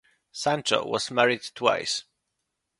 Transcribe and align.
Sancho 0.31 0.83
was 0.83 1.11
married 1.11 1.43
twice. 1.53 2.05